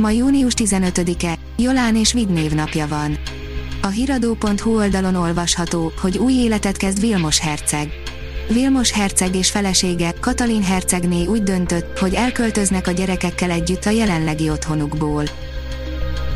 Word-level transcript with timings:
Ma 0.00 0.10
június 0.10 0.52
15-e, 0.56 1.38
Jolán 1.56 1.96
és 1.96 2.12
Vid 2.12 2.54
napja 2.54 2.88
van. 2.88 3.18
A 3.82 3.86
hiradó.hu 3.86 4.76
oldalon 4.76 5.14
olvasható, 5.14 5.92
hogy 6.00 6.18
új 6.18 6.32
életet 6.32 6.76
kezd 6.76 7.00
Vilmos 7.00 7.38
herceg. 7.38 7.92
Vilmos 8.48 8.90
herceg 8.90 9.34
és 9.34 9.50
felesége, 9.50 10.14
Katalin 10.20 10.62
hercegné 10.62 11.26
úgy 11.26 11.42
döntött, 11.42 11.98
hogy 11.98 12.14
elköltöznek 12.14 12.86
a 12.86 12.90
gyerekekkel 12.90 13.50
együtt 13.50 13.84
a 13.84 13.90
jelenlegi 13.90 14.50
otthonukból. 14.50 15.24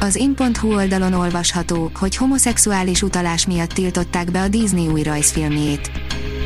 Az 0.01 0.17
in.hu 0.17 0.75
oldalon 0.75 1.13
olvasható, 1.13 1.91
hogy 1.95 2.17
homoszexuális 2.17 3.03
utalás 3.03 3.47
miatt 3.47 3.73
tiltották 3.73 4.31
be 4.31 4.41
a 4.41 4.49
Disney 4.49 4.87
új 4.87 5.03
rajzfilmjét. 5.03 5.91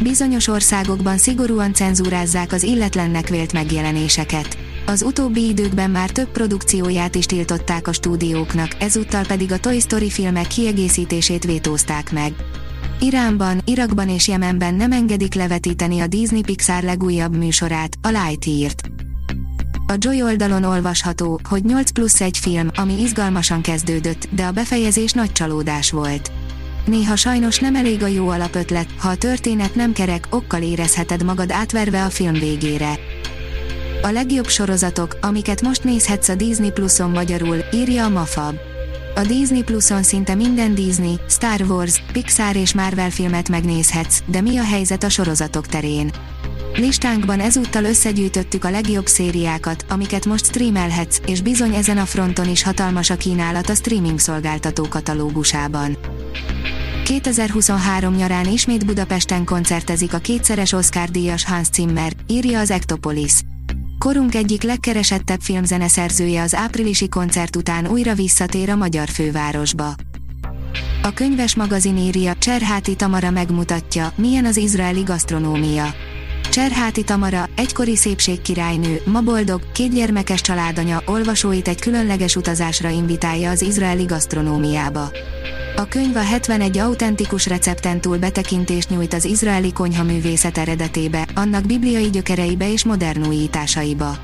Bizonyos 0.02 0.48
országokban 0.48 1.18
szigorúan 1.18 1.74
cenzúrázzák 1.74 2.52
az 2.52 2.62
illetlennek 2.62 3.28
vélt 3.28 3.52
megjelenéseket. 3.52 4.67
Az 4.88 5.02
utóbbi 5.02 5.48
időkben 5.48 5.90
már 5.90 6.10
több 6.10 6.28
produkcióját 6.28 7.14
is 7.14 7.26
tiltották 7.26 7.88
a 7.88 7.92
stúdióknak, 7.92 8.76
ezúttal 8.78 9.26
pedig 9.26 9.52
a 9.52 9.58
Toy 9.58 9.80
Story 9.80 10.10
filmek 10.10 10.46
kiegészítését 10.46 11.44
vétózták 11.44 12.12
meg. 12.12 12.32
Iránban, 13.00 13.60
Irakban 13.64 14.08
és 14.08 14.28
Jemenben 14.28 14.74
nem 14.74 14.92
engedik 14.92 15.34
levetíteni 15.34 16.00
a 16.00 16.06
Disney 16.06 16.42
Pixar 16.42 16.82
legújabb 16.82 17.36
műsorát, 17.36 17.96
a 18.02 18.08
Lightyear-t. 18.08 18.90
A 19.86 19.94
Joy 19.98 20.22
oldalon 20.22 20.64
olvasható, 20.64 21.40
hogy 21.48 21.64
8 21.64 21.90
plusz 21.90 22.20
egy 22.20 22.38
film, 22.38 22.68
ami 22.74 23.00
izgalmasan 23.00 23.60
kezdődött, 23.60 24.28
de 24.30 24.44
a 24.44 24.52
befejezés 24.52 25.12
nagy 25.12 25.32
csalódás 25.32 25.90
volt. 25.90 26.32
Néha 26.84 27.16
sajnos 27.16 27.58
nem 27.58 27.74
elég 27.74 28.02
a 28.02 28.06
jó 28.06 28.28
alapötlet, 28.28 28.88
ha 28.98 29.08
a 29.08 29.16
történet 29.16 29.74
nem 29.74 29.92
kerek, 29.92 30.26
okkal 30.30 30.62
érezheted 30.62 31.24
magad 31.24 31.50
átverve 31.50 32.04
a 32.04 32.10
film 32.10 32.32
végére. 32.32 32.98
A 34.02 34.10
legjobb 34.10 34.48
sorozatok, 34.48 35.18
amiket 35.20 35.62
most 35.62 35.84
nézhetsz 35.84 36.28
a 36.28 36.34
Disney 36.34 36.70
Pluson 36.70 37.10
magyarul, 37.10 37.56
írja 37.72 38.04
a 38.04 38.08
Mafab. 38.08 38.54
A 39.14 39.20
Disney 39.20 39.62
Pluson 39.62 40.02
szinte 40.02 40.34
minden 40.34 40.74
Disney, 40.74 41.14
Star 41.28 41.60
Wars, 41.60 42.02
Pixar 42.12 42.56
és 42.56 42.74
Marvel 42.74 43.10
filmet 43.10 43.48
megnézhetsz, 43.48 44.18
de 44.26 44.40
mi 44.40 44.56
a 44.56 44.64
helyzet 44.64 45.02
a 45.02 45.08
sorozatok 45.08 45.66
terén? 45.66 46.12
Listánkban 46.74 47.40
ezúttal 47.40 47.84
összegyűjtöttük 47.84 48.64
a 48.64 48.70
legjobb 48.70 49.06
szériákat, 49.06 49.84
amiket 49.88 50.26
most 50.26 50.44
streamelhetsz, 50.44 51.20
és 51.26 51.40
bizony 51.40 51.74
ezen 51.74 51.98
a 51.98 52.04
fronton 52.04 52.48
is 52.48 52.62
hatalmas 52.62 53.10
a 53.10 53.16
kínálat 53.16 53.68
a 53.68 53.74
streaming 53.74 54.18
szolgáltató 54.18 54.86
katalógusában. 54.88 55.96
2023 57.04 58.14
nyarán 58.14 58.46
ismét 58.46 58.86
Budapesten 58.86 59.44
koncertezik 59.44 60.14
a 60.14 60.18
kétszeres 60.18 60.72
Oscar-díjas 60.72 61.44
Hans 61.44 61.68
Zimmer, 61.72 62.12
írja 62.26 62.58
az 62.58 62.70
Ectopolis. 62.70 63.32
Korunk 63.98 64.34
egyik 64.34 64.62
legkeresettebb 64.62 65.40
filmzeneszerzője 65.40 66.42
az 66.42 66.54
áprilisi 66.54 67.08
koncert 67.08 67.56
után 67.56 67.86
újra 67.86 68.14
visszatér 68.14 68.70
a 68.70 68.76
magyar 68.76 69.08
fővárosba. 69.08 69.94
A 71.02 71.12
könyves 71.14 71.54
magazin 71.54 71.96
írja, 71.96 72.34
Cserháti 72.34 72.94
Tamara 72.94 73.30
megmutatja, 73.30 74.12
milyen 74.14 74.44
az 74.44 74.56
izraeli 74.56 75.02
gasztronómia. 75.02 75.94
Cserháti 76.58 77.04
Tamara, 77.04 77.48
egykori 77.56 77.96
szépségkirálynő, 77.96 79.00
ma 79.04 79.20
boldog, 79.20 79.72
kétgyermekes 79.72 80.40
családanya, 80.40 81.02
olvasóit 81.06 81.68
egy 81.68 81.80
különleges 81.80 82.36
utazásra 82.36 82.88
invitálja 82.88 83.50
az 83.50 83.62
izraeli 83.62 84.04
gasztronómiába. 84.04 85.10
A 85.76 85.84
könyv 85.88 86.16
a 86.16 86.22
71 86.22 86.78
autentikus 86.78 87.46
recepten 87.46 88.00
túl 88.00 88.18
betekintést 88.18 88.90
nyújt 88.90 89.14
az 89.14 89.24
izraeli 89.24 89.72
konyhaművészet 89.72 90.58
eredetébe, 90.58 91.26
annak 91.34 91.66
bibliai 91.66 92.10
gyökereibe 92.10 92.72
és 92.72 92.84
modern 92.84 93.26
újításaiba. 93.26 94.18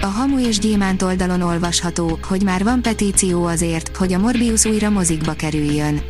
A 0.00 0.06
Hamu 0.06 0.38
és 0.38 0.58
Gyémánt 0.58 1.02
oldalon 1.02 1.42
olvasható, 1.42 2.18
hogy 2.22 2.42
már 2.42 2.64
van 2.64 2.82
petíció 2.82 3.44
azért, 3.44 3.96
hogy 3.96 4.12
a 4.12 4.18
Morbius 4.18 4.64
újra 4.64 4.90
mozikba 4.90 5.32
kerüljön. 5.32 6.00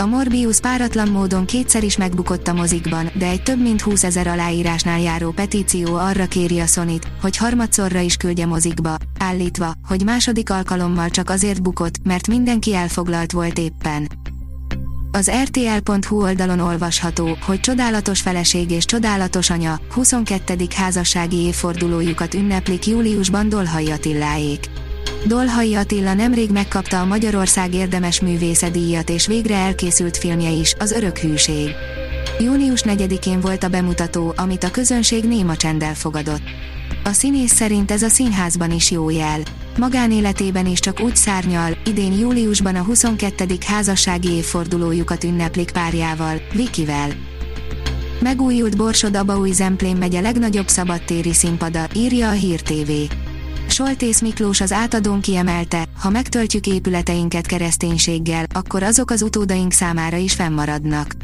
A 0.00 0.06
Morbius 0.06 0.60
páratlan 0.60 1.08
módon 1.08 1.46
kétszer 1.46 1.84
is 1.84 1.96
megbukott 1.96 2.48
a 2.48 2.52
mozikban, 2.52 3.10
de 3.14 3.26
egy 3.26 3.42
több 3.42 3.62
mint 3.62 3.80
20 3.80 4.04
ezer 4.04 4.26
aláírásnál 4.26 5.00
járó 5.00 5.30
petíció 5.30 5.94
arra 5.94 6.26
kéri 6.26 6.58
a 6.60 6.66
sony 6.66 6.98
hogy 7.20 7.36
harmadszorra 7.36 8.00
is 8.00 8.16
küldje 8.16 8.46
mozikba, 8.46 8.96
állítva, 9.18 9.72
hogy 9.88 10.04
második 10.04 10.50
alkalommal 10.50 11.10
csak 11.10 11.30
azért 11.30 11.62
bukott, 11.62 11.94
mert 12.04 12.26
mindenki 12.26 12.74
elfoglalt 12.74 13.32
volt 13.32 13.58
éppen. 13.58 14.08
Az 15.12 15.30
RTL.hu 15.42 16.22
oldalon 16.22 16.60
olvasható, 16.60 17.36
hogy 17.46 17.60
csodálatos 17.60 18.20
feleség 18.20 18.70
és 18.70 18.84
csodálatos 18.84 19.50
anya, 19.50 19.80
22. 19.90 20.56
házassági 20.74 21.36
évfordulójukat 21.36 22.34
ünneplik 22.34 22.86
júliusban 22.86 23.48
Dolhai 23.48 23.90
Attiláék. 23.90 24.79
Dolhai 25.26 25.74
Attila 25.74 26.14
nemrég 26.14 26.50
megkapta 26.50 27.00
a 27.00 27.04
Magyarország 27.04 27.74
érdemes 27.74 28.20
művésze 28.20 28.70
díjat 28.70 29.10
és 29.10 29.26
végre 29.26 29.54
elkészült 29.56 30.16
filmje 30.16 30.50
is, 30.50 30.74
az 30.78 30.92
Örök 30.92 31.18
Hűség. 31.18 31.70
Június 32.38 32.82
4-én 32.84 33.40
volt 33.40 33.64
a 33.64 33.68
bemutató, 33.68 34.32
amit 34.36 34.64
a 34.64 34.70
közönség 34.70 35.24
néma 35.24 35.56
csenddel 35.56 35.94
fogadott. 35.94 36.42
A 37.04 37.12
színész 37.12 37.52
szerint 37.52 37.90
ez 37.90 38.02
a 38.02 38.08
színházban 38.08 38.70
is 38.70 38.90
jó 38.90 39.10
jel. 39.10 39.40
Magánéletében 39.78 40.66
is 40.66 40.80
csak 40.80 41.00
úgy 41.00 41.16
szárnyal, 41.16 41.76
idén 41.84 42.12
júliusban 42.12 42.76
a 42.76 42.82
22. 42.82 43.46
házassági 43.66 44.30
évfordulójukat 44.30 45.24
ünneplik 45.24 45.70
párjával, 45.70 46.40
Vikivel. 46.52 47.08
Megújult 48.20 48.76
Borsod 48.76 49.16
Abaúj 49.16 49.50
Zemplén 49.50 49.96
megye 49.96 50.20
legnagyobb 50.20 50.68
szabadtéri 50.68 51.32
színpada, 51.32 51.86
írja 51.94 52.28
a 52.28 52.32
Hír 52.32 52.60
TV. 52.60 52.90
Soltész 53.86 54.20
Miklós 54.20 54.60
az 54.60 54.72
átadón 54.72 55.20
kiemelte, 55.20 55.84
ha 56.00 56.10
megtöltjük 56.10 56.66
épületeinket 56.66 57.46
kereszténységgel, 57.46 58.44
akkor 58.54 58.82
azok 58.82 59.10
az 59.10 59.22
utódaink 59.22 59.72
számára 59.72 60.16
is 60.16 60.34
fennmaradnak. 60.34 61.14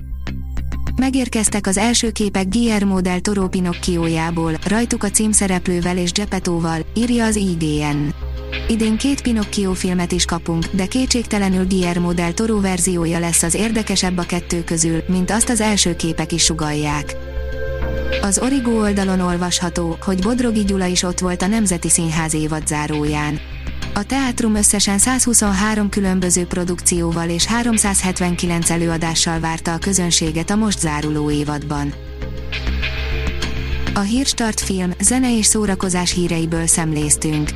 Megérkeztek 0.96 1.66
az 1.66 1.76
első 1.76 2.10
képek 2.10 2.48
Guillermo 2.48 3.00
del 3.00 3.20
Toro 3.20 3.48
Pinocchiojából, 3.48 4.52
rajtuk 4.66 5.02
a 5.02 5.10
címszereplővel 5.10 5.96
és 5.96 6.12
Gepettóval, 6.12 6.86
írja 6.94 7.24
az 7.24 7.36
IGN. 7.36 8.08
Idén 8.68 8.96
két 8.96 9.22
Pinocchio 9.22 9.72
filmet 9.72 10.12
is 10.12 10.24
kapunk, 10.24 10.66
de 10.72 10.86
kétségtelenül 10.86 11.66
Guillermo 11.66 12.12
del 12.12 12.34
Toro 12.34 12.60
verziója 12.60 13.18
lesz 13.18 13.42
az 13.42 13.54
érdekesebb 13.54 14.18
a 14.18 14.22
kettő 14.22 14.64
közül, 14.64 15.02
mint 15.08 15.30
azt 15.30 15.48
az 15.48 15.60
első 15.60 15.96
képek 15.96 16.32
is 16.32 16.42
sugalják. 16.42 17.16
Az 18.26 18.38
Origo 18.38 18.70
oldalon 18.70 19.20
olvasható, 19.20 19.96
hogy 20.00 20.22
Bodrogi 20.22 20.64
Gyula 20.64 20.86
is 20.86 21.02
ott 21.02 21.18
volt 21.18 21.42
a 21.42 21.46
Nemzeti 21.46 21.88
Színház 21.88 22.34
évad 22.34 22.66
záróján. 22.66 23.40
A 23.94 24.02
teátrum 24.02 24.54
összesen 24.54 24.98
123 24.98 25.88
különböző 25.88 26.44
produkcióval 26.44 27.28
és 27.28 27.46
379 27.46 28.70
előadással 28.70 29.40
várta 29.40 29.72
a 29.72 29.78
közönséget 29.78 30.50
a 30.50 30.56
most 30.56 30.78
záruló 30.78 31.30
évadban. 31.30 31.94
A 33.94 34.00
Hírstart 34.00 34.60
film, 34.60 34.90
zene 35.00 35.36
és 35.36 35.46
szórakozás 35.46 36.12
híreiből 36.12 36.66
szemléztünk. 36.66 37.50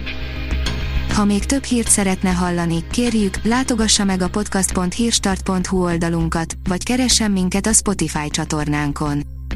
Ha 1.15 1.25
még 1.25 1.45
több 1.45 1.65
hírt 1.65 1.89
szeretne 1.89 2.31
hallani, 2.31 2.85
kérjük, 2.91 3.35
látogassa 3.43 4.05
meg 4.05 4.23
a 4.23 4.29
podcast.hírstart.hu 4.29 5.83
oldalunkat, 5.83 6.55
vagy 6.69 6.83
keressen 6.83 7.31
minket 7.31 7.67
a 7.67 7.73
Spotify 7.73 8.31
csatornánkon 8.31 9.39